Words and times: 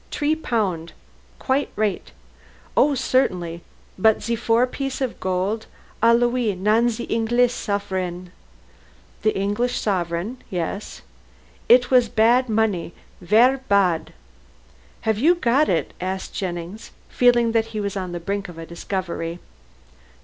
Tree 0.09 0.35
pound; 0.35 0.93
quite 1.37 1.69
raight; 1.75 2.11
oh, 2.75 2.95
certainly. 2.95 3.61
But 3.99 4.23
ze 4.23 4.35
four 4.35 4.65
piece 4.65 4.99
of 4.99 5.19
gold, 5.19 5.67
a 6.01 6.15
louis 6.15 6.55
non 6.55 6.89
ze 6.89 7.05
Englees 7.05 7.51
sufferin" 7.51 8.31
"The 9.21 9.37
English 9.37 9.77
sovereign. 9.79 10.37
Yes." 10.49 11.03
"It 11.69 11.91
was 11.91 12.09
bad 12.09 12.49
money 12.49 12.95
ver 13.21 13.59
bad." 13.69 14.13
"Have 15.01 15.19
you 15.19 15.35
got 15.35 15.69
it?" 15.69 15.93
asked 16.01 16.33
Jennings, 16.33 16.89
feeling 17.07 17.51
that 17.51 17.65
he 17.65 17.79
was 17.79 17.95
on 17.95 18.11
the 18.11 18.19
brink 18.19 18.49
of 18.49 18.57
a 18.57 18.65
discovery. 18.65 19.37